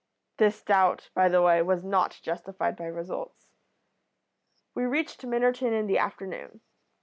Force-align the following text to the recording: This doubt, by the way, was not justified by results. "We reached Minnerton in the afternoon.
This 0.37 0.63
doubt, 0.63 1.11
by 1.13 1.29
the 1.29 1.43
way, 1.43 1.61
was 1.61 1.83
not 1.83 2.19
justified 2.23 2.75
by 2.75 2.85
results. 2.87 3.51
"We 4.73 4.85
reached 4.87 5.21
Minnerton 5.21 5.73
in 5.79 5.85
the 5.85 5.99
afternoon. 5.99 6.61